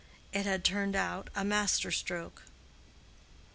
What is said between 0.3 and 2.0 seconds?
It had turned out a master